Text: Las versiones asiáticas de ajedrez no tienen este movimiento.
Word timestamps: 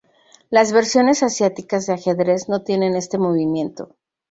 Las 0.49 0.73
versiones 0.73 1.21
asiáticas 1.21 1.85
de 1.85 1.93
ajedrez 1.93 2.49
no 2.49 2.63
tienen 2.63 2.95
este 2.95 3.19
movimiento. 3.19 3.95